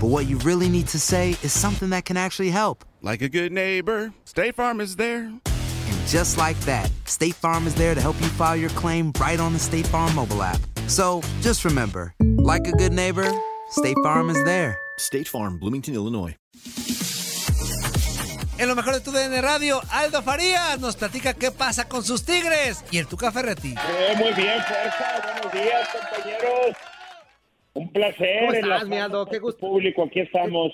but 0.00 0.08
what 0.08 0.26
you 0.26 0.38
really 0.38 0.68
need 0.68 0.88
to 0.88 0.98
say 0.98 1.30
is 1.42 1.52
something 1.52 1.90
that 1.90 2.04
can 2.04 2.16
actually 2.16 2.50
help. 2.50 2.84
Like 3.02 3.22
a 3.22 3.28
good 3.28 3.52
neighbor, 3.52 4.12
State 4.24 4.54
Farm 4.54 4.80
is 4.80 4.96
there. 4.96 5.24
And 5.24 6.06
just 6.06 6.36
like 6.36 6.58
that, 6.60 6.90
State 7.04 7.34
Farm 7.34 7.66
is 7.66 7.74
there 7.74 7.94
to 7.94 8.00
help 8.00 8.20
you 8.20 8.28
file 8.28 8.56
your 8.56 8.70
claim 8.70 9.12
right 9.20 9.40
on 9.40 9.52
the 9.52 9.58
State 9.58 9.86
Farm 9.86 10.14
mobile 10.14 10.42
app. 10.42 10.60
So 10.86 11.22
just 11.40 11.64
remember, 11.64 12.14
like 12.20 12.66
a 12.66 12.72
good 12.72 12.92
neighbor, 12.92 13.30
State 13.70 13.96
Farm 14.02 14.30
is 14.30 14.42
there. 14.44 14.78
State 14.98 15.28
Farm, 15.28 15.58
Bloomington, 15.58 15.94
Illinois. 15.94 16.36
En 18.58 18.68
lo 18.68 18.74
mejor 18.74 18.94
de 18.94 19.00
tu 19.00 19.12
DN 19.12 19.42
Radio, 19.42 19.82
Aldo 19.90 20.22
Farías 20.22 20.80
nos 20.80 20.96
platica 20.96 21.34
qué 21.34 21.50
pasa 21.50 21.86
con 21.88 22.02
sus 22.02 22.24
Tigres 22.24 22.84
y 22.90 22.98
el 22.98 23.06
Tuca 23.06 23.30
Ferretti. 23.30 23.74
Eh, 23.74 24.14
muy 24.16 24.32
bien, 24.32 24.62
fuerza. 24.62 25.20
Buenos 25.22 25.52
días, 25.52 25.88
compañeros. 25.88 26.76
Un 27.76 27.92
placer. 27.92 28.40
¿Cómo 28.40 28.52
estás, 28.52 28.88
mi 28.88 28.96
Aldo? 28.98 29.26
Qué 29.26 29.38
gusto. 29.38 29.60
Público, 29.60 30.04
aquí 30.04 30.20
estamos. 30.20 30.72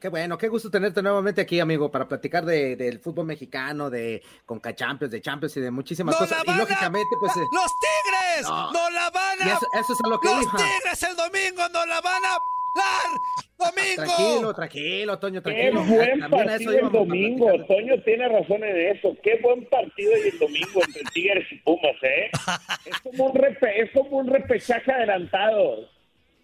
Qué 0.00 0.08
bueno, 0.08 0.36
qué 0.36 0.48
gusto 0.48 0.68
tenerte 0.68 1.00
nuevamente 1.00 1.40
aquí, 1.40 1.60
amigo, 1.60 1.88
para 1.90 2.08
platicar 2.08 2.44
de, 2.44 2.74
del 2.74 2.98
fútbol 2.98 3.24
mexicano, 3.24 3.88
de 3.88 4.20
Conca 4.44 4.74
Champions, 4.74 5.12
de 5.12 5.20
Champions 5.20 5.56
y 5.56 5.60
de 5.60 5.70
muchísimas 5.70 6.14
¡No 6.16 6.18
cosas. 6.18 6.38
la 6.38 6.42
Y 6.42 6.46
van 6.48 6.56
a- 6.56 6.58
lógicamente, 6.64 7.08
pues. 7.20 7.36
eh, 7.36 7.40
¡Los 7.52 7.72
Tigres! 7.80 8.48
No. 8.48 8.72
¡No, 8.72 8.90
la 8.90 9.10
van 9.10 9.42
a! 9.42 9.52
Eso- 9.52 9.66
eso 9.80 9.92
es 9.92 9.98
a 10.04 10.08
lo 10.08 10.18
que 10.18 10.26
¡Los 10.28 10.42
iba. 10.42 10.52
Tigres 10.56 11.02
el 11.04 11.14
domingo 11.16 11.62
no 11.72 11.86
la 11.86 12.00
van 12.00 12.24
a 12.24 12.30
dar! 12.74 13.12
¡Domingo! 13.58 14.02
Tranquilo, 14.04 14.54
tranquilo, 14.54 15.18
Toño, 15.20 15.40
Qué 15.40 15.50
tranquilo. 15.52 15.84
buen 15.84 16.18
También 16.18 16.48
a 16.48 16.54
eso 16.56 16.64
partido 16.64 16.86
el 16.86 16.92
domingo. 16.92 17.64
Toño 17.68 18.02
tiene 18.04 18.28
razón 18.28 18.64
en 18.64 18.96
eso. 18.96 19.16
Qué 19.22 19.38
buen 19.40 19.64
partido 19.66 20.12
y 20.16 20.28
el 20.30 20.38
domingo 20.40 20.80
entre 20.84 21.02
Tigres 21.14 21.46
y 21.52 21.58
Pumas, 21.58 21.94
¿eh? 22.02 22.28
Es 22.86 22.98
como 23.02 23.26
un, 23.26 23.34
repe- 23.34 23.72
es 23.84 23.90
como 23.92 24.16
un 24.18 24.26
repechaje 24.26 24.90
adelantado. 24.90 25.88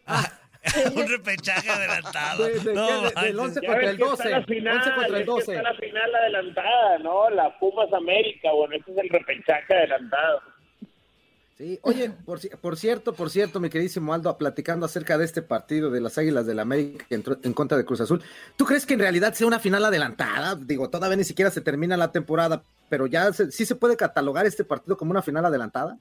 Un 0.94 1.08
repechaje 1.08 1.70
adelantado. 1.70 2.44
De- 2.44 2.58
de- 2.60 2.74
No 2.74 2.86
de- 3.02 3.12
del 3.22 3.34
manches. 3.36 3.38
11 3.38 3.60
Ya 3.62 3.68
contra 3.68 3.90
el 3.90 3.96
que 3.96 4.02
está 4.02 4.10
12. 4.16 4.30
la 4.30 4.42
final, 4.44 4.76
11 4.76 4.90
contra 4.90 5.06
el 5.06 5.14
es 5.14 5.20
que 5.20 5.24
12. 5.26 5.52
está 5.56 5.62
la 5.62 5.74
final 5.74 6.14
adelantada, 6.14 6.98
¿no? 6.98 7.30
La 7.30 7.58
Pumas 7.58 7.92
América, 7.92 8.52
bueno, 8.52 8.74
ese 8.74 8.90
es 8.92 8.98
el 8.98 9.08
repechaje 9.08 9.74
adelantado. 9.74 10.40
Sí, 11.56 11.76
oye, 11.82 12.10
por, 12.24 12.38
ci- 12.38 12.56
por 12.56 12.76
cierto, 12.76 13.14
por 13.14 13.30
cierto, 13.30 13.58
mi 13.58 13.68
queridísimo 13.68 14.14
Aldo, 14.14 14.36
platicando 14.38 14.86
acerca 14.86 15.18
de 15.18 15.24
este 15.24 15.42
partido 15.42 15.90
de 15.90 16.00
las 16.00 16.16
Águilas 16.16 16.46
del 16.46 16.56
la 16.56 16.62
América 16.62 17.04
en, 17.10 17.24
en 17.42 17.52
contra 17.52 17.76
de 17.76 17.84
Cruz 17.84 18.00
Azul, 18.00 18.22
¿tú 18.56 18.64
crees 18.64 18.86
que 18.86 18.94
en 18.94 19.00
realidad 19.00 19.34
sea 19.34 19.46
una 19.46 19.58
final 19.58 19.84
adelantada? 19.84 20.54
Digo, 20.54 20.88
todavía 20.88 21.16
ni 21.16 21.24
siquiera 21.24 21.50
se 21.50 21.60
termina 21.60 21.96
la 21.96 22.12
temporada, 22.12 22.62
pero 22.88 23.06
ya 23.08 23.32
se- 23.32 23.50
sí 23.50 23.66
se 23.66 23.74
puede 23.74 23.96
catalogar 23.96 24.46
este 24.46 24.62
partido 24.64 24.96
como 24.96 25.10
una 25.10 25.22
final 25.22 25.44
adelantada. 25.46 25.96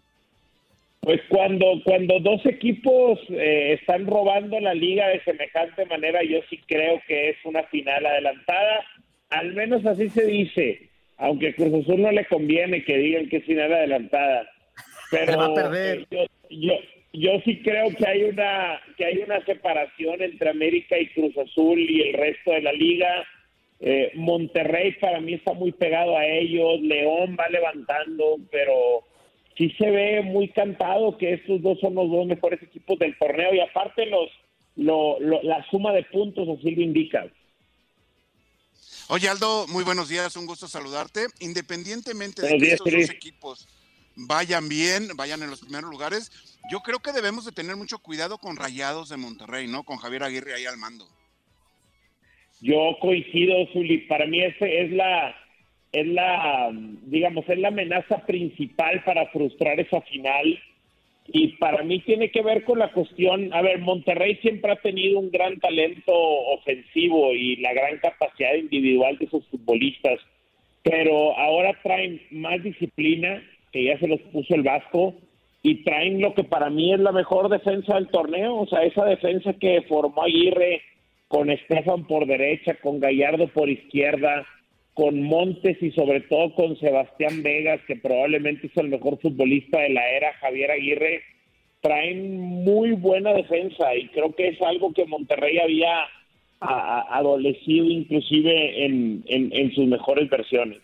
Pues 1.07 1.22
cuando, 1.29 1.81
cuando 1.85 2.19
dos 2.19 2.45
equipos 2.45 3.18
eh, 3.29 3.78
están 3.79 4.06
robando 4.06 4.59
la 4.59 4.73
liga 4.73 5.07
de 5.07 5.22
semejante 5.22 5.85
manera, 5.85 6.22
yo 6.22 6.41
sí 6.50 6.59
creo 6.68 7.01
que 7.07 7.29
es 7.29 7.38
una 7.45 7.63
final 7.63 8.06
adelantada. 8.06 8.84
Al 9.29 9.53
menos 9.53 9.85
así 9.85 10.09
se 10.09 10.25
dice, 10.25 10.90
aunque 11.16 11.47
a 11.47 11.53
Cruz 11.53 11.81
Azul 11.85 12.01
no 12.01 12.12
le 12.12 12.25
conviene 12.25 12.84
que 12.84 12.97
digan 12.97 13.29
que 13.29 13.38
es 13.38 13.46
final 13.46 13.72
adelantada. 13.72 14.50
Pero 15.09 15.38
Va 15.38 15.46
a 15.46 15.53
perder. 15.53 16.00
eh, 16.00 16.06
yo, 16.12 16.25
yo, 16.50 16.73
yo 17.13 17.40
sí 17.46 17.62
creo 17.62 17.88
que 17.96 18.06
hay 18.06 18.23
una 18.23 18.81
que 18.97 19.06
hay 19.06 19.19
una 19.19 19.40
separación 19.46 20.22
entre 20.22 20.50
América 20.50 21.00
y 21.00 21.07
Cruz 21.07 21.38
Azul 21.38 21.79
y 21.79 22.01
el 22.01 22.16
resto 22.16 22.51
de 22.51 22.63
la 22.63 22.73
liga. 22.73 23.25
Eh, 23.79 24.12
Monterrey 24.16 24.91
para 25.00 25.22
mí 25.22 25.35
está 25.35 25.53
muy 25.53 25.72
pegado 25.72 26.17
a 26.17 26.25
ellos, 26.25 26.81
León 26.81 27.38
va 27.40 27.47
levantando, 27.47 28.35
pero 28.51 29.06
sí 29.57 29.69
se 29.78 29.90
ve 29.90 30.22
muy 30.23 30.50
cantado 30.50 31.18
que 31.18 31.34
estos 31.34 31.62
dos 31.62 31.79
son 31.79 31.95
los 31.95 32.09
dos 32.09 32.25
mejores 32.28 32.62
equipos 32.62 32.97
del 33.00 33.18
torneo 33.18 33.53
y 33.53 33.59
aparte 33.59 34.06
los 34.06 34.29
lo, 34.75 35.19
lo- 35.19 35.41
la 35.41 35.66
suma 35.72 35.91
de 35.91 36.03
puntos 36.03 36.47
así 36.50 36.72
lo 36.75 36.81
indica. 36.81 37.25
Oye, 39.09 39.28
Aldo, 39.29 39.66
muy 39.69 39.84
buenos 39.84 40.09
días, 40.09 40.35
un 40.35 40.46
gusto 40.46 40.67
saludarte. 40.67 41.28
Independientemente 41.40 42.41
de 42.44 42.50
que 42.59 42.72
estos 42.73 42.91
dos 42.91 43.09
equipos 43.09 43.67
vayan 44.16 44.67
bien, 44.69 45.07
vayan 45.16 45.41
en 45.41 45.50
los 45.50 45.62
primeros 45.62 45.90
lugares, 45.90 46.31
yo 46.72 46.81
creo 46.81 47.00
que 47.00 47.12
debemos 47.13 47.46
de 47.46 47.51
tener 47.53 47.75
mucho 47.75 48.00
cuidado 48.00 48.38
con 48.38 48.56
Rayados 48.57 49.09
de 49.09 49.17
Monterrey, 49.17 49.67
¿no? 49.67 49.84
Con 49.84 49.97
Javier 49.97 50.23
Aguirre 50.23 50.53
ahí 50.53 50.66
al 50.66 50.78
mando. 50.78 51.07
Yo 52.62 52.97
coincido, 53.00 53.53
Zuli, 53.72 54.00
para 54.07 54.25
mí 54.25 54.44
ese 54.44 54.81
es 54.84 54.91
la 54.91 55.35
es 55.91 56.07
la 56.07 56.69
digamos 57.05 57.47
es 57.47 57.57
la 57.59 57.69
amenaza 57.69 58.25
principal 58.25 59.03
para 59.03 59.27
frustrar 59.27 59.79
esa 59.79 60.01
final. 60.01 60.59
Y 61.29 61.49
para 61.57 61.83
mí 61.83 61.99
tiene 61.99 62.31
que 62.31 62.41
ver 62.41 62.63
con 62.63 62.79
la 62.79 62.93
cuestión, 62.93 63.53
a 63.53 63.61
ver, 63.61 63.79
Monterrey 63.79 64.37
siempre 64.37 64.71
ha 64.71 64.77
tenido 64.77 65.19
un 65.19 65.29
gran 65.29 65.59
talento 65.59 66.13
ofensivo 66.13 67.33
y 67.33 67.57
la 67.57 67.73
gran 67.73 67.97
capacidad 67.97 68.53
individual 68.53 69.17
de 69.17 69.27
sus 69.27 69.45
futbolistas, 69.47 70.21
pero 70.83 71.37
ahora 71.37 71.77
traen 71.83 72.21
más 72.31 72.63
disciplina, 72.63 73.43
que 73.73 73.83
ya 73.83 73.99
se 73.99 74.07
los 74.07 74.21
puso 74.31 74.55
el 74.55 74.63
Vasco, 74.63 75.15
y 75.63 75.83
traen 75.83 76.21
lo 76.21 76.33
que 76.33 76.45
para 76.45 76.69
mí 76.69 76.93
es 76.93 76.99
la 77.01 77.11
mejor 77.11 77.49
defensa 77.49 77.95
del 77.95 78.07
torneo, 78.07 78.55
o 78.55 78.67
sea, 78.67 78.83
esa 78.83 79.03
defensa 79.03 79.51
que 79.59 79.81
formó 79.81 80.23
Aguirre 80.23 80.81
con 81.27 81.49
Estefan 81.49 82.07
por 82.07 82.25
derecha, 82.25 82.75
con 82.75 83.01
Gallardo 83.01 83.49
por 83.49 83.69
izquierda, 83.69 84.45
con 84.97 85.22
Montes 85.22 85.78
y 85.79 85.91
sobre 85.91 86.22
todo 86.22 86.55
con 86.55 86.76
Sebastián 86.79 87.44
Vegas, 87.44 87.79
que 87.85 87.97
probablemente 87.97 88.66
es 88.66 88.76
el 88.78 88.90
mejor 88.90 89.22
futbolista 89.22 89.79
de 89.79 89.90
la 89.91 90.09
era 90.09 90.34
Javier 90.40 90.72
Aguirre, 90.72 91.22
traen 91.82 92.35
muy 92.40 92.94
buena 92.94 93.32
defensa 93.34 93.94
y 93.96 94.08
creo 94.08 94.34
que 94.34 94.47
es 94.47 94.59
algo 94.64 94.91
que 94.94 95.05
Monterrey 95.05 95.59
había 95.59 95.99
a- 96.02 96.08
a- 96.61 97.17
adolecido 97.20 97.85
inclusive 97.85 98.85
en, 98.85 99.23
en- 99.28 99.53
en 99.53 99.72
sus 99.76 99.85
mejores 99.85 100.28
versiones. 100.32 100.79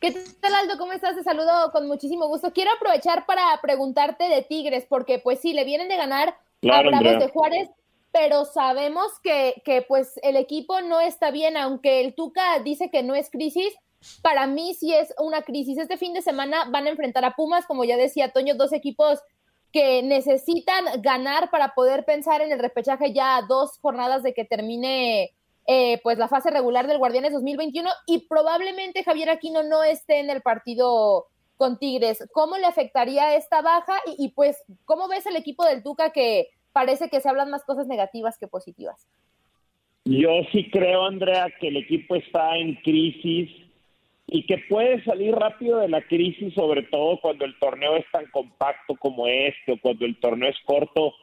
¿Qué 0.00 0.12
tal, 0.40 0.54
Aldo? 0.54 0.78
¿Cómo 0.78 0.92
estás? 0.92 1.16
Te 1.16 1.24
saludo 1.24 1.72
con 1.72 1.88
muchísimo 1.88 2.28
gusto. 2.28 2.52
Quiero 2.52 2.70
aprovechar 2.76 3.26
para 3.26 3.42
preguntarte 3.60 4.28
de 4.28 4.42
Tigres, 4.42 4.86
porque 4.88 5.18
pues 5.18 5.40
sí, 5.40 5.54
le 5.54 5.64
vienen 5.64 5.88
de 5.88 5.96
ganar 5.96 6.36
Claro, 6.60 6.88
a 6.88 6.90
Bravos 6.92 7.06
Andrea. 7.14 7.26
de 7.26 7.32
Juárez, 7.32 7.68
pero 8.18 8.46
sabemos 8.46 9.12
que, 9.22 9.60
que 9.62 9.82
pues 9.82 10.18
el 10.22 10.36
equipo 10.36 10.80
no 10.80 11.00
está 11.00 11.30
bien, 11.30 11.54
aunque 11.58 12.00
el 12.00 12.14
Tuca 12.14 12.60
dice 12.60 12.88
que 12.90 13.02
no 13.02 13.14
es 13.14 13.28
crisis, 13.28 13.74
para 14.22 14.46
mí 14.46 14.72
sí 14.72 14.94
es 14.94 15.12
una 15.18 15.42
crisis. 15.42 15.76
Este 15.76 15.98
fin 15.98 16.14
de 16.14 16.22
semana 16.22 16.64
van 16.70 16.86
a 16.86 16.90
enfrentar 16.90 17.26
a 17.26 17.32
Pumas, 17.32 17.66
como 17.66 17.84
ya 17.84 17.98
decía 17.98 18.32
Toño, 18.32 18.54
dos 18.54 18.72
equipos 18.72 19.20
que 19.70 20.02
necesitan 20.02 20.86
ganar 21.02 21.50
para 21.50 21.74
poder 21.74 22.06
pensar 22.06 22.40
en 22.40 22.52
el 22.52 22.58
repechaje 22.58 23.12
ya 23.12 23.42
dos 23.46 23.78
jornadas 23.82 24.22
de 24.22 24.32
que 24.32 24.46
termine 24.46 25.34
eh, 25.66 26.00
pues 26.02 26.16
la 26.16 26.28
fase 26.28 26.48
regular 26.48 26.86
del 26.86 26.96
Guardianes 26.96 27.34
2021 27.34 27.90
y 28.06 28.28
probablemente 28.28 29.04
Javier 29.04 29.28
Aquino 29.28 29.62
no 29.62 29.84
esté 29.84 30.20
en 30.20 30.30
el 30.30 30.40
partido 30.40 31.26
con 31.58 31.78
Tigres. 31.78 32.26
¿Cómo 32.32 32.56
le 32.56 32.64
afectaría 32.64 33.34
esta 33.34 33.60
baja? 33.60 33.98
Y, 34.06 34.24
y 34.24 34.28
pues, 34.30 34.56
¿cómo 34.86 35.06
ves 35.06 35.26
el 35.26 35.36
equipo 35.36 35.66
del 35.66 35.82
Tuca 35.82 36.12
que 36.12 36.48
parece 36.76 37.08
que 37.08 37.22
se 37.22 37.28
hablan 37.30 37.48
más 37.50 37.64
cosas 37.64 37.86
negativas 37.86 38.36
que 38.38 38.48
positivas? 38.48 39.08
Yo 40.04 40.42
sí 40.52 40.68
creo, 40.70 41.06
Andrea, 41.06 41.46
que 41.58 41.68
el 41.68 41.78
equipo 41.78 42.16
está 42.16 42.54
en 42.58 42.74
crisis 42.74 43.50
y 44.26 44.44
que 44.44 44.58
puede 44.68 45.02
salir 45.04 45.34
rápido 45.34 45.78
de 45.78 45.88
la 45.88 46.02
crisis, 46.02 46.52
sobre 46.52 46.82
todo 46.82 47.18
cuando 47.22 47.46
el 47.46 47.58
torneo 47.58 47.96
es 47.96 48.04
tan 48.12 48.26
compacto 48.26 48.94
como 48.96 49.26
este 49.26 49.72
o 49.72 49.80
cuando 49.80 50.04
el 50.04 50.20
torneo 50.20 50.50
es 50.50 50.58
corto 50.66 51.14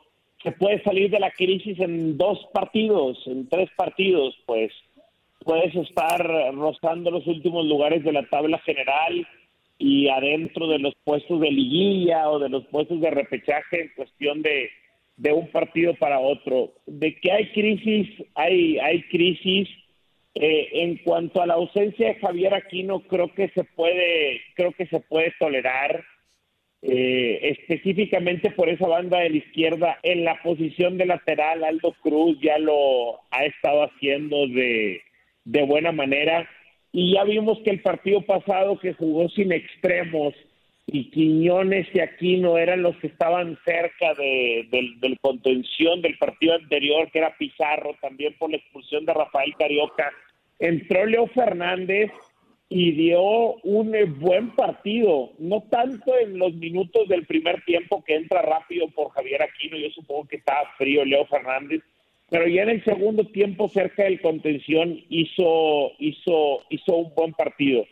se 0.41 0.51
puede 0.53 0.83
salir 0.83 1.11
de 1.11 1.19
la 1.19 1.29
crisis 1.29 1.79
en 1.79 2.17
dos 2.17 2.39
partidos, 2.51 3.21
en 3.27 3.47
tres 3.47 3.69
partidos, 3.77 4.35
pues 4.47 4.73
puedes 5.39 5.73
estar 5.75 6.19
rozando 6.55 7.11
los 7.11 7.27
últimos 7.27 7.65
lugares 7.65 8.03
de 8.03 8.11
la 8.11 8.27
tabla 8.27 8.57
general 8.59 9.27
y 9.77 10.09
adentro 10.09 10.67
de 10.67 10.79
los 10.79 10.95
puestos 11.03 11.39
de 11.39 11.51
liguilla 11.51 12.29
o 12.29 12.39
de 12.39 12.49
los 12.49 12.65
puestos 12.65 12.99
de 12.99 13.11
repechaje 13.11 13.83
en 13.83 13.91
cuestión 13.95 14.41
de, 14.41 14.69
de 15.17 15.31
un 15.33 15.47
partido 15.49 15.93
para 15.95 16.19
otro. 16.19 16.73
De 16.85 17.15
que 17.15 17.31
hay 17.31 17.51
crisis, 17.51 18.09
hay, 18.35 18.79
hay 18.79 19.03
crisis. 19.03 19.69
Eh, 20.35 20.69
en 20.81 20.97
cuanto 20.97 21.41
a 21.41 21.45
la 21.45 21.53
ausencia 21.53 22.07
de 22.07 22.15
Javier 22.15 22.55
Aquino, 22.55 23.01
creo 23.01 23.31
que 23.33 23.49
se 23.49 23.63
puede, 23.63 24.41
creo 24.55 24.71
que 24.71 24.87
se 24.87 24.99
puede 24.99 25.31
tolerar 25.37 26.03
eh, 26.85 27.39
específicamente 27.57 28.51
por 28.51 28.67
esa 28.67 28.85
banda 28.85 29.19
de 29.19 29.29
la 29.29 29.37
izquierda, 29.37 29.99
en 30.03 30.25
la 30.25 30.41
posición 30.43 30.97
de 30.97 31.05
lateral, 31.05 31.63
Aldo 31.63 31.95
Cruz 32.01 32.37
ya 32.41 32.57
lo 32.57 33.21
ha 33.31 33.45
estado 33.45 33.83
haciendo 33.83 34.47
de, 34.47 35.01
de 35.45 35.63
buena 35.63 35.93
manera. 35.93 36.49
Y 36.91 37.13
ya 37.13 37.23
vimos 37.23 37.59
que 37.63 37.69
el 37.69 37.81
partido 37.81 38.21
pasado 38.23 38.77
que 38.79 38.93
jugó 38.93 39.29
sin 39.29 39.53
extremos 39.53 40.33
y 40.85 41.09
Quiñones 41.11 41.87
y 41.93 41.99
Aquino 41.99 42.57
eran 42.57 42.83
los 42.83 42.95
que 42.97 43.07
estaban 43.07 43.57
cerca 43.65 44.13
de, 44.15 44.67
del, 44.69 44.99
del 44.99 45.19
contención 45.19 46.01
del 46.01 46.17
partido 46.17 46.55
anterior, 46.55 47.09
que 47.11 47.19
era 47.19 47.37
Pizarro, 47.37 47.95
también 48.01 48.35
por 48.37 48.51
la 48.51 48.57
expulsión 48.57 49.05
de 49.05 49.13
Rafael 49.13 49.53
Carioca. 49.57 50.11
Entró 50.59 51.05
Leo 51.05 51.27
Fernández 51.27 52.11
y 52.69 52.91
dio 52.91 53.21
un 53.63 53.93
eh, 53.93 54.05
buen 54.05 54.49
partido, 54.51 55.31
no 55.37 55.61
tanto 55.69 56.17
en 56.17 56.37
los 56.37 56.53
minutos 56.55 57.07
del 57.07 57.25
primer 57.25 57.61
tiempo 57.65 58.03
que 58.03 58.15
entra 58.15 58.41
rápido 58.41 58.87
por 58.89 59.11
Javier 59.11 59.43
Aquino, 59.43 59.77
yo 59.77 59.89
supongo 59.91 60.27
que 60.27 60.37
estaba 60.37 60.73
frío 60.77 61.05
Leo 61.05 61.25
Fernández, 61.27 61.81
pero 62.29 62.47
ya 62.47 62.63
en 62.63 62.69
el 62.69 62.83
segundo 62.83 63.25
tiempo 63.25 63.69
cerca 63.69 64.05
del 64.05 64.19
contención 64.21 64.99
hizo 65.09 65.91
hizo 65.99 66.63
hizo 66.69 66.95
un 66.95 67.13
buen 67.13 67.33
partido. 67.33 67.85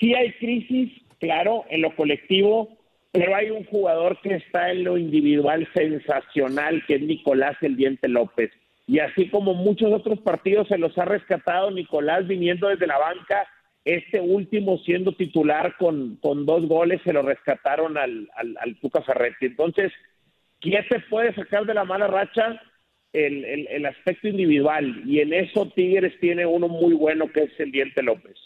Sí 0.00 0.14
hay 0.14 0.32
crisis, 0.32 0.92
claro, 1.18 1.64
en 1.70 1.82
lo 1.82 1.94
colectivo, 1.94 2.76
pero 3.12 3.34
hay 3.34 3.50
un 3.50 3.64
jugador 3.64 4.20
que 4.20 4.34
está 4.34 4.70
en 4.70 4.84
lo 4.84 4.98
individual 4.98 5.66
sensacional, 5.74 6.84
que 6.86 6.96
es 6.96 7.02
Nicolás 7.02 7.56
El 7.62 7.76
Diente 7.76 8.08
López. 8.08 8.50
Y 8.86 9.00
así 9.00 9.28
como 9.30 9.54
muchos 9.54 9.92
otros 9.92 10.20
partidos 10.20 10.68
se 10.68 10.78
los 10.78 10.96
ha 10.98 11.04
rescatado 11.04 11.70
Nicolás 11.70 12.26
viniendo 12.28 12.68
desde 12.68 12.86
la 12.86 12.98
banca, 12.98 13.48
este 13.84 14.20
último 14.20 14.78
siendo 14.78 15.12
titular 15.12 15.76
con, 15.78 16.16
con 16.16 16.44
dos 16.44 16.66
goles 16.66 17.00
se 17.04 17.12
lo 17.12 17.22
rescataron 17.22 17.96
al, 17.96 18.28
al, 18.36 18.56
al 18.60 18.76
Tuca 18.80 19.00
Ferretti. 19.02 19.46
Entonces, 19.46 19.92
¿quién 20.60 20.84
se 20.88 21.00
puede 21.00 21.34
sacar 21.34 21.64
de 21.66 21.74
la 21.74 21.84
mala 21.84 22.06
racha? 22.06 22.60
El, 23.12 23.44
el, 23.44 23.66
el, 23.68 23.86
aspecto 23.86 24.28
individual. 24.28 25.02
Y 25.06 25.20
en 25.20 25.32
eso 25.32 25.72
Tigres 25.74 26.18
tiene 26.20 26.44
uno 26.44 26.68
muy 26.68 26.94
bueno 26.94 27.30
que 27.32 27.44
es 27.44 27.60
el 27.60 27.72
Diente 27.72 28.02
López. 28.02 28.36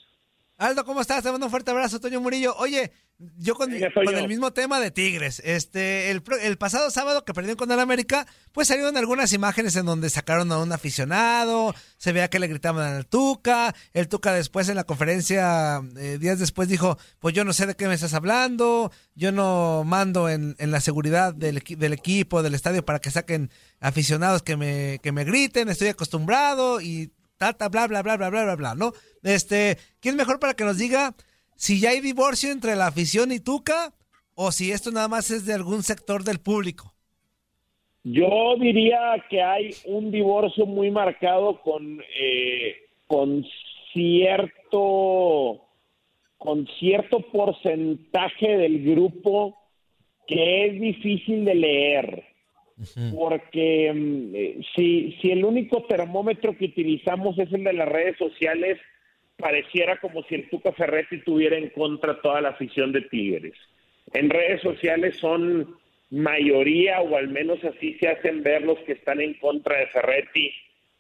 Aldo, 0.61 0.85
¿cómo 0.85 1.01
estás? 1.01 1.23
Te 1.23 1.31
mando 1.31 1.47
un 1.47 1.51
fuerte 1.51 1.71
abrazo, 1.71 2.01
Toño 2.01 2.21
Murillo. 2.21 2.55
Oye, 2.59 2.93
yo 3.39 3.55
con, 3.55 3.71
con 3.71 4.15
el 4.15 4.29
mismo 4.29 4.53
tema 4.53 4.79
de 4.79 4.91
Tigres. 4.91 5.41
Este, 5.43 6.11
el, 6.11 6.23
el, 6.43 6.59
pasado 6.59 6.91
sábado 6.91 7.25
que 7.25 7.33
perdieron 7.33 7.57
con 7.57 7.73
el 7.73 7.81
América, 7.81 8.27
pues 8.53 8.69
salieron 8.69 8.95
algunas 8.99 9.33
imágenes 9.33 9.75
en 9.77 9.87
donde 9.87 10.11
sacaron 10.11 10.53
a 10.53 10.59
un 10.59 10.71
aficionado, 10.71 11.75
se 11.97 12.12
veía 12.12 12.29
que 12.29 12.39
le 12.39 12.47
gritaban 12.47 12.95
al 12.95 13.07
Tuca, 13.07 13.75
el 13.95 14.09
Tuca 14.09 14.35
después 14.35 14.69
en 14.69 14.77
la 14.77 14.85
conferencia, 14.85 15.81
eh, 15.97 16.19
días 16.21 16.39
después 16.39 16.69
dijo, 16.69 16.99
pues 17.21 17.35
yo 17.35 17.43
no 17.43 17.55
sé 17.55 17.65
de 17.65 17.75
qué 17.75 17.89
me 17.89 17.95
estás 17.95 18.12
hablando, 18.12 18.93
yo 19.15 19.33
no 19.33 19.83
mando 19.87 20.29
en, 20.29 20.57
en 20.59 20.71
la 20.71 20.83
seguridad 20.83 21.33
del, 21.33 21.62
del, 21.67 21.93
equipo, 21.95 22.43
del 22.43 22.55
estadio 22.55 22.85
para 22.85 22.99
que 22.99 23.11
saquen 23.11 23.51
aficionados 23.81 24.43
que 24.43 24.59
me, 24.59 24.99
que 25.03 25.11
me 25.11 25.25
griten, 25.25 25.71
estoy 25.71 25.89
acostumbrado 25.89 26.83
y 26.83 27.12
tata, 27.40 27.70
bla, 27.70 27.88
bla, 27.88 28.02
bla, 28.02 28.19
bla, 28.19 28.28
bla, 28.28 28.44
bla, 28.44 28.56
bla, 28.56 28.75
¿no? 28.75 28.92
Este, 29.22 29.78
¿quién 29.98 30.12
es 30.12 30.19
mejor 30.19 30.38
para 30.38 30.52
que 30.52 30.64
nos 30.64 30.76
diga 30.76 31.14
si 31.56 31.81
ya 31.81 31.90
hay 31.90 32.00
divorcio 32.00 32.52
entre 32.52 32.76
la 32.76 32.88
afición 32.88 33.32
y 33.32 33.40
Tuca 33.40 33.94
o 34.34 34.52
si 34.52 34.72
esto 34.72 34.90
nada 34.90 35.08
más 35.08 35.31
es 35.31 35.46
de 35.46 35.54
algún 35.54 35.82
sector 35.82 36.22
del 36.22 36.38
público? 36.38 36.92
Yo 38.04 38.56
diría 38.60 39.25
que 39.31 39.42
hay 39.42 39.70
un 39.87 40.10
divorcio 40.10 40.66
muy 40.66 40.90
marcado 40.90 41.62
con, 41.62 42.02
eh, 42.20 42.76
con 43.06 43.44
cierto 43.92 45.66
con 46.37 46.66
cierto 46.78 47.20
porcentaje 47.20 48.56
del 48.56 48.82
grupo 48.84 49.58
que 50.26 50.66
es 50.66 50.81
difícil 50.81 51.44
de 51.44 51.54
leer 51.54 52.30
porque 53.15 53.93
mm, 53.93 54.62
si, 54.75 55.19
si 55.21 55.31
el 55.31 55.44
único 55.44 55.85
termómetro 55.85 56.56
que 56.56 56.67
utilizamos 56.67 57.38
es 57.38 57.53
el 57.53 57.65
de 57.65 57.73
las 57.73 57.88
redes 57.88 58.17
sociales, 58.17 58.79
pareciera 59.37 59.99
como 59.99 60.23
si 60.25 60.37
el 60.37 60.49
Tuca 60.49 60.73
Ferretti 60.73 61.23
tuviera 61.23 61.56
en 61.56 61.71
contra 61.71 62.21
toda 62.21 62.41
la 62.41 62.50
afición 62.50 62.93
de 62.93 63.03
Tigres. 63.03 63.55
En 64.12 64.31
redes 64.31 64.61
sociales 64.62 65.17
son 65.19 65.77
mayoría, 66.11 67.00
o 67.00 67.17
al 67.17 67.29
menos 67.29 67.62
así 67.65 67.94
se 68.00 68.09
hacen 68.09 68.43
ver 68.43 68.62
los 68.62 68.79
que 68.81 68.93
están 68.93 69.21
en 69.21 69.35
contra 69.35 69.79
de 69.79 69.87
Ferretti. 69.88 70.53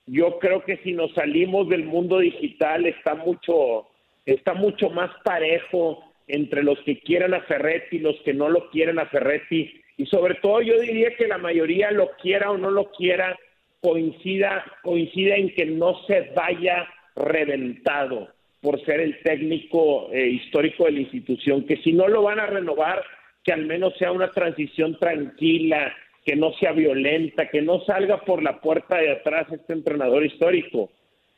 Yo 0.06 0.38
creo 0.38 0.64
que 0.64 0.78
si 0.78 0.92
nos 0.92 1.12
salimos 1.14 1.68
del 1.68 1.84
mundo 1.84 2.18
digital 2.18 2.86
está 2.86 3.14
mucho, 3.14 3.88
está 4.24 4.54
mucho 4.54 4.90
más 4.90 5.10
parejo 5.24 6.04
entre 6.26 6.62
los 6.62 6.78
que 6.80 7.00
quieran 7.00 7.34
a 7.34 7.42
Ferretti 7.42 7.96
y 7.96 8.00
los 8.00 8.16
que 8.24 8.32
no 8.32 8.48
lo 8.48 8.70
quieren 8.70 8.98
a 8.98 9.06
Ferretti 9.06 9.80
y 10.00 10.06
sobre 10.06 10.36
todo 10.36 10.62
yo 10.62 10.80
diría 10.80 11.14
que 11.14 11.28
la 11.28 11.36
mayoría 11.36 11.90
lo 11.90 12.12
quiera 12.12 12.50
o 12.50 12.56
no 12.56 12.70
lo 12.70 12.90
quiera, 12.90 13.38
coincida, 13.82 14.64
coincida 14.82 15.36
en 15.36 15.54
que 15.54 15.66
no 15.66 15.94
se 16.06 16.32
vaya 16.34 16.88
reventado 17.14 18.28
por 18.62 18.82
ser 18.86 19.00
el 19.00 19.20
técnico 19.22 20.08
eh, 20.10 20.26
histórico 20.26 20.86
de 20.86 20.92
la 20.92 21.00
institución, 21.00 21.66
que 21.66 21.76
si 21.82 21.92
no 21.92 22.08
lo 22.08 22.22
van 22.22 22.40
a 22.40 22.46
renovar, 22.46 23.02
que 23.44 23.52
al 23.52 23.66
menos 23.66 23.92
sea 23.98 24.10
una 24.10 24.30
transición 24.30 24.98
tranquila, 24.98 25.94
que 26.24 26.34
no 26.34 26.54
sea 26.54 26.72
violenta, 26.72 27.50
que 27.50 27.60
no 27.60 27.84
salga 27.84 28.22
por 28.22 28.42
la 28.42 28.58
puerta 28.58 28.96
de 28.96 29.10
atrás 29.10 29.52
este 29.52 29.74
entrenador 29.74 30.24
histórico. 30.24 30.92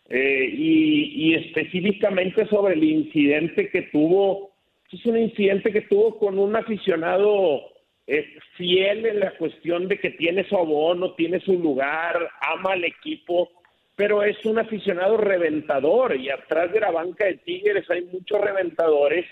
Eh, 0.09 0.49
y, 0.52 1.31
y 1.31 1.35
específicamente 1.35 2.47
sobre 2.47 2.75
el 2.75 2.85
incidente 2.85 3.71
que 3.71 3.83
tuvo, 3.83 4.52
es 4.92 5.04
un 5.04 5.19
incidente 5.19 5.73
que 5.73 5.81
tuvo 5.81 6.16
con 6.16 6.38
un 6.38 6.54
aficionado 6.54 7.72
es 8.06 8.26
fiel 8.56 9.06
en 9.06 9.21
la 9.21 9.32
cuestión 9.37 9.88
de 9.88 9.99
que 9.99 10.11
tiene 10.11 10.44
su 10.49 10.56
abono, 10.56 11.14
tiene 11.14 11.40
su 11.40 11.52
lugar, 11.59 12.30
ama 12.40 12.73
al 12.73 12.85
equipo, 12.85 13.50
pero 13.94 14.23
es 14.23 14.44
un 14.44 14.59
aficionado 14.59 15.16
reventador 15.16 16.16
y 16.16 16.30
atrás 16.30 16.73
de 16.73 16.80
la 16.80 16.90
banca 16.90 17.26
de 17.26 17.37
Tigres 17.37 17.88
hay 17.90 18.02
muchos 18.02 18.40
reventadores 18.40 19.26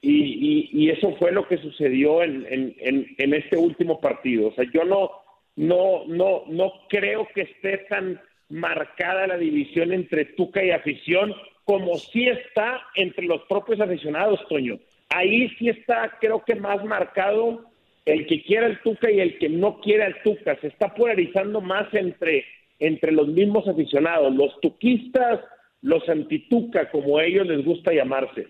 y, 0.00 0.10
y, 0.12 0.70
y 0.72 0.90
eso 0.90 1.16
fue 1.16 1.32
lo 1.32 1.48
que 1.48 1.56
sucedió 1.56 2.22
en, 2.22 2.46
en, 2.48 3.06
en, 3.16 3.34
este 3.34 3.56
último 3.56 4.00
partido. 4.00 4.48
O 4.48 4.52
sea, 4.52 4.64
yo 4.72 4.84
no, 4.84 5.10
no, 5.56 6.04
no, 6.06 6.44
no 6.46 6.72
creo 6.88 7.26
que 7.34 7.42
esté 7.42 7.78
tan 7.88 8.20
marcada 8.50 9.26
la 9.26 9.38
división 9.38 9.92
entre 9.92 10.26
Tuca 10.26 10.62
y 10.62 10.70
afición 10.70 11.34
como 11.64 11.96
sí 11.98 12.28
está 12.28 12.82
entre 12.94 13.24
los 13.24 13.42
propios 13.48 13.80
aficionados, 13.80 14.46
Toño. 14.48 14.78
Ahí 15.08 15.48
sí 15.58 15.70
está, 15.70 16.18
creo 16.20 16.44
que 16.44 16.54
más 16.54 16.84
marcado 16.84 17.64
el 18.04 18.26
que 18.26 18.42
quiera 18.42 18.66
el 18.66 18.80
Tuca 18.82 19.10
y 19.10 19.20
el 19.20 19.38
que 19.38 19.48
no 19.48 19.80
quiera 19.80 20.06
el 20.06 20.22
Tuca. 20.22 20.58
Se 20.60 20.68
está 20.68 20.94
polarizando 20.94 21.60
más 21.60 21.92
entre, 21.94 22.44
entre 22.78 23.12
los 23.12 23.28
mismos 23.28 23.66
aficionados, 23.66 24.34
los 24.34 24.60
tuquistas, 24.60 25.40
los 25.80 26.08
antituca, 26.08 26.90
como 26.90 27.18
a 27.18 27.24
ellos 27.24 27.46
les 27.46 27.64
gusta 27.64 27.92
llamarse. 27.92 28.48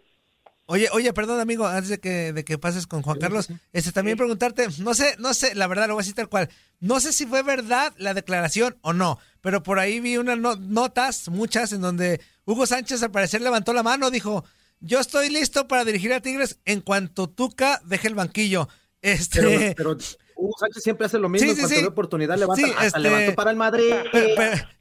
Oye, 0.67 0.89
oye, 0.93 1.13
perdón 1.13 1.41
amigo, 1.41 1.67
antes 1.67 1.91
de 1.91 1.99
que, 1.99 2.33
de 2.33 2.43
que 2.43 2.57
pases 2.57 2.87
con 2.87 3.03
Juan 3.03 3.19
Carlos, 3.19 3.49
este 3.75 3.93
también 3.93 4.17
preguntarte, 4.17 4.67
no 4.81 4.95
sé, 4.95 5.15
no 5.19 5.35
sé, 5.35 5.55
la 5.55 5.67
verdad 5.67 5.89
lo 5.89 5.95
voy 5.95 6.01
a 6.01 6.05
decir 6.05 6.15
tal 6.15 6.31
cual, 6.31 6.49
no 6.81 7.01
sé 7.01 7.13
si 7.13 7.27
fue 7.27 7.43
verdad 7.43 7.93
la 7.99 8.15
declaración 8.15 8.77
o 8.81 8.95
no, 8.95 9.19
pero 9.43 9.63
por 9.63 9.79
ahí 9.79 10.01
vi 10.01 10.17
unas 10.17 10.39
notas, 10.39 11.29
muchas, 11.29 11.75
en 11.75 11.83
donde 11.83 12.19
Hugo 12.47 12.65
Sánchez 12.65 13.03
al 13.03 13.11
parecer 13.11 13.43
levantó 13.43 13.75
la 13.75 13.83
mano, 13.83 14.11
dijo, 14.11 14.47
yo 14.81 15.01
estoy 15.01 15.29
listo 15.29 15.69
para 15.69 15.85
dirigir 15.85 16.15
a 16.15 16.21
Tigres 16.21 16.61
en 16.65 16.81
cuanto 16.81 17.29
Tuca 17.29 17.83
deje 17.85 18.09
el 18.09 18.15
banquillo. 18.15 18.69
Este, 19.05 19.75
pero, 19.77 19.99
Hugo 20.35 20.55
Sánchez 20.59 20.83
siempre 20.83 21.05
hace 21.05 21.19
lo 21.19 21.29
mismo, 21.29 21.53
sí, 21.53 21.61
cuando 21.61 21.89
oportunidad 21.91 22.39
levanta, 22.39 22.67
hasta 22.69 22.87
este, 22.87 23.01
levantó 23.01 23.35
para 23.35 23.51
el 23.51 23.57
Madrid. 23.59 23.93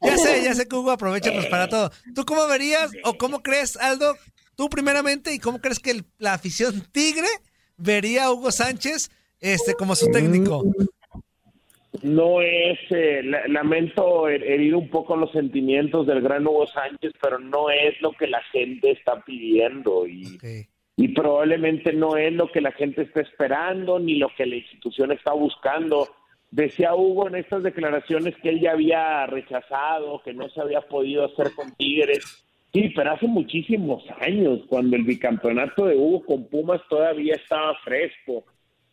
ya 0.01 0.17
sé, 0.17 0.41
ya 0.45 0.55
sé 0.55 0.65
que 0.65 0.77
Hugo 0.77 0.91
aprovecha 0.91 1.33
pues 1.33 1.47
para 1.47 1.67
todo. 1.67 1.91
¿Tú 2.15 2.23
cómo 2.23 2.47
verías 2.47 2.93
o 3.03 3.17
cómo 3.17 3.43
crees, 3.43 3.75
Aldo, 3.75 4.15
tú 4.55 4.69
primeramente, 4.69 5.33
y 5.33 5.39
cómo 5.39 5.59
crees 5.59 5.79
que 5.79 6.05
la 6.19 6.35
afición 6.35 6.81
tigre 6.93 7.27
vería 7.75 8.25
a 8.25 8.31
Hugo 8.31 8.49
Sánchez 8.53 9.11
este, 9.41 9.73
como 9.73 9.93
su 9.93 10.09
técnico? 10.09 10.63
No 12.01 12.41
es, 12.41 12.79
eh, 12.91 13.23
lamento 13.49 14.29
herir 14.29 14.73
un 14.73 14.89
poco 14.89 15.17
los 15.17 15.33
sentimientos 15.33 16.07
del 16.07 16.21
gran 16.21 16.47
Hugo 16.47 16.65
Sánchez, 16.67 17.11
pero 17.21 17.39
no 17.39 17.69
es 17.69 18.01
lo 18.01 18.13
que 18.13 18.27
la 18.27 18.41
gente 18.53 18.91
está 18.91 19.21
pidiendo 19.25 20.07
y, 20.07 20.39
y 20.95 21.09
probablemente 21.09 21.93
no 21.93 22.17
es 22.17 22.33
lo 22.33 22.51
que 22.51 22.62
la 22.62 22.71
gente 22.71 23.03
está 23.03 23.21
esperando 23.21 24.00
ni 24.00 24.15
lo 24.15 24.29
que 24.35 24.45
la 24.45 24.55
institución 24.55 25.12
está 25.12 25.33
buscando. 25.33 26.07
Decía 26.51 26.95
Hugo 26.95 27.27
en 27.27 27.35
estas 27.35 27.63
declaraciones 27.63 28.35
que 28.38 28.50
él 28.50 28.59
ya 28.62 28.71
había 28.71 29.25
rechazado, 29.25 30.21
que 30.23 30.33
no 30.33 30.50
se 30.50 30.62
había 30.62 30.81
podido 30.81 31.25
hacer 31.25 31.51
con 31.55 31.73
Tigres. 31.75 32.45
Sí, 32.71 32.91
pero 32.95 33.12
hace 33.12 33.27
muchísimos 33.27 34.03
años, 34.19 34.62
cuando 34.67 34.95
el 34.95 35.03
bicampeonato 35.03 35.85
de 35.85 35.95
Hugo 35.95 36.25
con 36.25 36.45
Pumas 36.47 36.81
todavía 36.89 37.35
estaba 37.35 37.75
fresco 37.83 38.45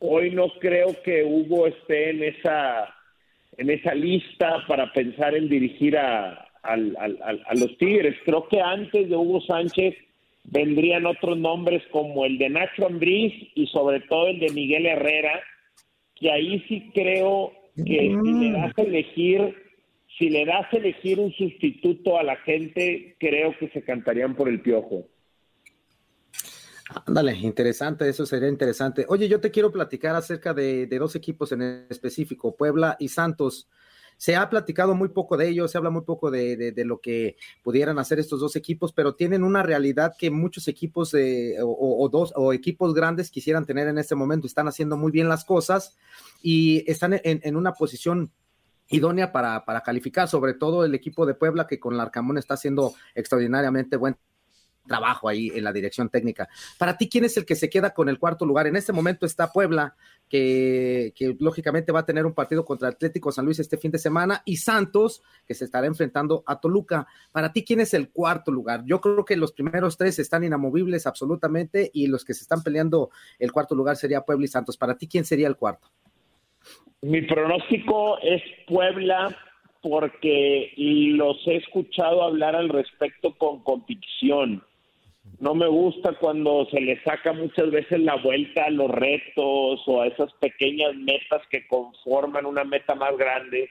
Hoy 0.02 0.30
no 0.30 0.48
creo 0.58 0.96
que 1.04 1.22
Hugo 1.24 1.66
esté 1.66 2.10
en 2.10 2.24
esa, 2.24 2.88
en 3.58 3.68
esa 3.68 3.94
lista 3.94 4.64
para 4.66 4.90
pensar 4.94 5.34
en 5.34 5.48
dirigir 5.48 5.98
a, 5.98 6.48
los 7.54 7.76
Tigres. 7.76 8.16
Creo 8.24 8.48
que 8.48 8.62
antes 8.62 9.10
de 9.10 9.14
Hugo 9.14 9.42
Sánchez 9.42 9.94
vendrían 10.44 11.06
otros 11.06 11.38
nombres 11.38 11.82
como 11.90 12.24
el 12.24 12.38
de 12.38 12.48
Nacho 12.48 12.86
Ambriz 12.86 13.32
y 13.54 13.66
sobre 13.68 14.00
todo 14.00 14.28
el 14.28 14.40
de 14.40 14.50
Miguel 14.50 14.86
Herrera, 14.86 15.40
que 16.16 16.30
ahí 16.30 16.64
sí 16.68 16.90
creo 16.94 17.52
que 17.76 18.16
si 18.22 18.32
le 18.32 18.52
das 18.52 18.78
a 18.78 18.82
elegir, 18.82 19.54
si 20.18 20.28
le 20.28 20.44
das 20.44 20.66
a 20.72 20.76
elegir 20.76 21.18
un 21.18 21.32
sustituto 21.32 22.18
a 22.18 22.22
la 22.22 22.36
gente, 22.36 23.16
creo 23.18 23.56
que 23.58 23.68
se 23.68 23.82
cantarían 23.82 24.34
por 24.34 24.48
el 24.48 24.60
piojo. 24.60 25.06
Ándale, 27.06 27.36
interesante, 27.36 28.08
eso 28.08 28.26
sería 28.26 28.48
interesante. 28.48 29.06
Oye, 29.08 29.28
yo 29.28 29.40
te 29.40 29.50
quiero 29.50 29.70
platicar 29.70 30.16
acerca 30.16 30.52
de, 30.52 30.86
dos 30.86 31.14
equipos 31.14 31.52
en 31.52 31.86
específico, 31.88 32.56
Puebla 32.56 32.96
y 32.98 33.08
Santos. 33.08 33.68
Se 34.20 34.36
ha 34.36 34.50
platicado 34.50 34.94
muy 34.94 35.08
poco 35.08 35.38
de 35.38 35.48
ellos, 35.48 35.70
se 35.70 35.78
habla 35.78 35.88
muy 35.88 36.02
poco 36.02 36.30
de, 36.30 36.74
lo 36.84 37.00
que 37.00 37.36
pudieran 37.62 37.98
hacer 37.98 38.18
estos 38.18 38.38
dos 38.38 38.54
equipos, 38.54 38.92
pero 38.92 39.14
tienen 39.14 39.42
una 39.42 39.62
realidad 39.62 40.12
que 40.18 40.30
muchos 40.30 40.68
equipos 40.68 41.14
o, 41.14 42.08
dos 42.10 42.30
o 42.36 42.52
equipos 42.52 42.92
grandes 42.92 43.30
quisieran 43.30 43.64
tener 43.64 43.88
en 43.88 43.96
este 43.96 44.14
momento. 44.14 44.46
Están 44.46 44.68
haciendo 44.68 44.98
muy 44.98 45.10
bien 45.10 45.30
las 45.30 45.46
cosas 45.46 45.96
y 46.42 46.84
están 46.86 47.18
en, 47.24 47.56
una 47.56 47.72
posición 47.72 48.30
idónea 48.88 49.32
para, 49.32 49.64
para, 49.64 49.80
calificar, 49.80 50.28
sobre 50.28 50.52
todo 50.52 50.84
el 50.84 50.94
equipo 50.94 51.24
de 51.24 51.32
Puebla 51.32 51.66
que 51.66 51.80
con 51.80 51.96
Larcamón 51.96 52.36
está 52.36 52.52
haciendo 52.52 52.92
extraordinariamente 53.14 53.96
buen 53.96 54.18
trabajo 54.90 55.28
ahí 55.28 55.52
en 55.54 55.62
la 55.62 55.72
dirección 55.72 56.08
técnica. 56.08 56.48
Para 56.76 56.98
ti, 56.98 57.08
¿quién 57.08 57.24
es 57.24 57.36
el 57.36 57.46
que 57.46 57.54
se 57.54 57.70
queda 57.70 57.94
con 57.94 58.08
el 58.08 58.18
cuarto 58.18 58.44
lugar? 58.44 58.66
En 58.66 58.74
este 58.74 58.92
momento 58.92 59.24
está 59.24 59.52
Puebla, 59.52 59.94
que, 60.28 61.14
lógicamente 61.38 61.92
va 61.92 62.00
a 62.00 62.04
tener 62.04 62.26
un 62.26 62.34
partido 62.34 62.64
contra 62.64 62.88
Atlético 62.88 63.30
San 63.30 63.44
Luis 63.44 63.60
este 63.60 63.76
fin 63.76 63.92
de 63.92 63.98
semana, 63.98 64.42
y 64.44 64.56
Santos, 64.56 65.22
que 65.46 65.54
se 65.54 65.64
estará 65.64 65.86
enfrentando 65.86 66.42
a 66.44 66.58
Toluca. 66.58 67.06
Para 67.30 67.52
ti, 67.52 67.64
¿quién 67.64 67.78
es 67.78 67.94
el 67.94 68.10
cuarto 68.10 68.50
lugar? 68.50 68.82
Yo 68.84 69.00
creo 69.00 69.24
que 69.24 69.36
los 69.36 69.52
primeros 69.52 69.96
tres 69.96 70.18
están 70.18 70.42
inamovibles 70.42 71.06
absolutamente, 71.06 71.88
y 71.94 72.08
los 72.08 72.24
que 72.24 72.34
se 72.34 72.42
están 72.42 72.64
peleando 72.64 73.10
el 73.38 73.52
cuarto 73.52 73.76
lugar 73.76 73.94
sería 73.94 74.22
Puebla 74.22 74.46
y 74.46 74.48
Santos. 74.48 74.76
Para 74.76 74.98
ti, 74.98 75.06
¿quién 75.06 75.24
sería 75.24 75.46
el 75.46 75.54
cuarto? 75.54 75.88
Mi 77.02 77.22
pronóstico 77.22 78.18
es 78.18 78.42
Puebla 78.66 79.36
porque 79.82 80.72
los 80.76 81.36
he 81.46 81.56
escuchado 81.58 82.24
hablar 82.24 82.56
al 82.56 82.68
respecto 82.68 83.36
con 83.38 83.62
convicción 83.62 84.64
no 85.38 85.54
me 85.54 85.66
gusta 85.66 86.12
cuando 86.14 86.66
se 86.70 86.80
le 86.80 87.02
saca 87.02 87.32
muchas 87.32 87.70
veces 87.70 88.00
la 88.00 88.16
vuelta 88.16 88.64
a 88.64 88.70
los 88.70 88.90
retos 88.90 89.82
o 89.86 90.00
a 90.00 90.06
esas 90.06 90.32
pequeñas 90.34 90.94
metas 90.94 91.42
que 91.50 91.66
conforman 91.66 92.46
una 92.46 92.64
meta 92.64 92.94
más 92.94 93.16
grande. 93.16 93.68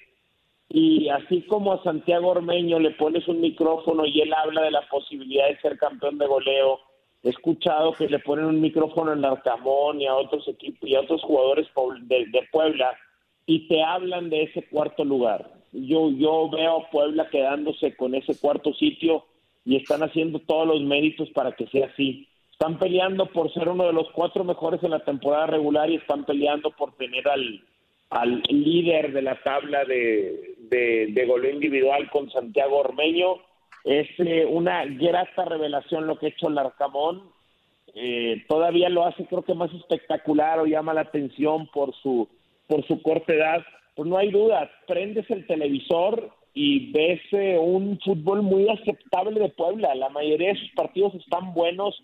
Y 0.68 1.10
así 1.10 1.42
como 1.44 1.74
a 1.74 1.84
Santiago 1.84 2.30
Ormeño 2.30 2.80
le 2.80 2.92
pones 2.92 3.28
un 3.28 3.42
micrófono 3.42 4.06
y 4.06 4.22
él 4.22 4.34
habla 4.34 4.64
de 4.64 4.72
la 4.72 4.88
posibilidad 4.90 5.48
de 5.48 5.60
ser 5.60 5.78
campeón 5.78 6.18
de 6.20 6.28
goleo, 6.28 6.80
he 7.24 7.30
escuchado 7.30 7.94
que 7.94 8.08
le 8.08 8.20
ponen 8.20 8.46
un 8.46 8.62
micrófono 8.62 9.14
en 9.14 9.26
Arcamón 9.26 10.00
y 10.02 10.08
a 10.08 10.16
otros 10.16 10.48
equipos 10.48 10.88
y 10.88 10.96
a 10.96 11.02
otros 11.02 11.22
jugadores 11.24 11.68
de, 12.02 12.26
de 12.28 12.48
Puebla 12.52 12.96
y 13.46 13.68
te 13.68 13.84
hablan 13.84 14.30
de 14.30 14.44
ese 14.44 14.64
cuarto 14.70 15.04
lugar. 15.04 15.52
Yo, 15.72 16.12
yo 16.12 16.50
veo 16.50 16.78
a 16.78 16.90
Puebla 16.90 17.28
quedándose 17.30 17.96
con 17.96 18.14
ese 18.14 18.40
cuarto 18.40 18.74
sitio 18.74 19.26
y 19.66 19.76
están 19.76 20.04
haciendo 20.04 20.40
todos 20.40 20.68
los 20.68 20.82
méritos 20.82 21.30
para 21.32 21.52
que 21.54 21.68
sea 21.68 21.88
así. 21.88 22.28
Están 22.52 22.78
peleando 22.78 23.28
por 23.28 23.54
ser 23.54 23.70
uno 23.70 23.86
de 23.86 23.94
los 23.94 24.10
cuatro 24.12 24.44
mejores 24.44 24.84
en 24.84 24.92
la 24.92 25.04
temporada 25.06 25.48
regular 25.48 25.90
y 25.90 25.96
están 25.96 26.26
peleando 26.26 26.72
por 26.72 26.94
tener 26.98 27.28
al, 27.30 27.64
al 28.10 28.42
líder 28.50 29.14
de 29.14 29.22
la 29.22 29.42
tabla 29.42 29.86
de, 29.86 30.56
de, 30.70 31.26
goleo 31.26 31.52
individual 31.52 32.10
con 32.10 32.30
Santiago 32.32 32.80
Ormeño. 32.80 33.38
Es 33.86 34.08
eh, 34.20 34.46
una 34.46 34.86
grata 34.86 35.46
revelación 35.46 36.06
lo 36.06 36.20
que 36.20 36.28
ha 36.28 36.30
hecho 36.30 36.50
el 36.50 36.58
Arcamón. 36.58 37.32
Eh, 37.96 38.44
todavía 38.48 38.90
lo 38.90 39.06
hace 39.06 39.26
creo 39.26 39.44
que 39.44 39.54
más 39.54 39.74
espectacular 39.74 40.60
o 40.60 40.66
llama 40.66 40.94
la 40.94 41.02
atención 41.02 41.68
por 41.68 41.96
su, 41.96 42.28
por 42.68 42.86
su 42.88 43.02
corta 43.02 43.34
edad. 43.34 43.64
Pues 43.96 44.08
no 44.08 44.18
hay 44.18 44.32
duda, 44.32 44.70
prendes 44.88 45.30
el 45.30 45.46
televisor 45.48 46.32
y 46.62 46.92
ves 46.92 47.22
eh, 47.32 47.58
un 47.58 47.98
fútbol 48.02 48.42
muy 48.42 48.68
aceptable 48.68 49.40
de 49.40 49.48
Puebla. 49.48 49.96
La 49.96 50.10
mayoría 50.10 50.50
de 50.50 50.60
sus 50.60 50.72
partidos 50.72 51.16
están 51.16 51.54
buenos 51.54 51.98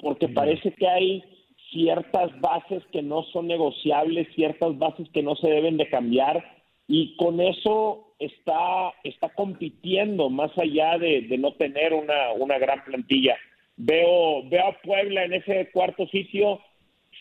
porque 0.00 0.26
parece 0.26 0.72
que 0.72 0.88
hay 0.88 1.22
ciertas 1.70 2.28
bases 2.40 2.82
que 2.90 3.02
no 3.02 3.22
son 3.32 3.46
negociables, 3.46 4.26
ciertas 4.34 4.76
bases 4.76 5.08
que 5.10 5.22
no 5.22 5.36
se 5.36 5.48
deben 5.48 5.76
de 5.76 5.88
cambiar 5.88 6.44
y 6.88 7.14
con 7.18 7.40
eso 7.40 8.14
está, 8.18 8.92
está 9.04 9.28
compitiendo 9.28 10.28
más 10.28 10.50
allá 10.58 10.98
de, 10.98 11.20
de 11.20 11.38
no 11.38 11.52
tener 11.52 11.94
una, 11.94 12.32
una 12.32 12.58
gran 12.58 12.82
plantilla. 12.82 13.36
Veo, 13.76 14.42
veo 14.48 14.66
a 14.66 14.82
Puebla 14.82 15.22
en 15.22 15.34
ese 15.34 15.70
cuarto 15.70 16.08
sitio 16.08 16.58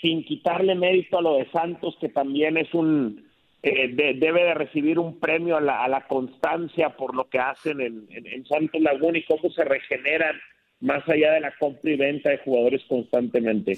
sin 0.01 0.23
quitarle 0.23 0.73
mérito 0.73 1.19
a 1.19 1.21
lo 1.21 1.35
de 1.35 1.51
Santos, 1.51 1.95
que 2.01 2.09
también 2.09 2.57
es 2.57 2.73
un, 2.73 3.28
eh, 3.61 3.89
debe 4.15 4.43
de 4.43 4.53
recibir 4.53 4.99
un 4.99 5.19
premio 5.19 5.57
a 5.57 5.61
la, 5.61 5.83
a 5.83 5.87
la 5.87 6.07
constancia 6.07 6.91
por 6.91 7.15
lo 7.15 7.29
que 7.29 7.39
hacen 7.39 7.81
en, 7.81 8.07
en, 8.09 8.45
Santos 8.45 8.81
Laguna 8.81 9.17
y 9.17 9.23
cómo 9.23 9.49
se 9.49 9.65
regeneran 9.65 10.35
más 10.79 11.07
allá 11.09 11.33
de 11.33 11.41
la 11.41 11.53
compra 11.59 11.91
y 11.91 11.97
venta 11.97 12.29
de 12.29 12.37
jugadores 12.37 12.81
constantemente. 12.87 13.77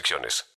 restricciones. 0.00 0.46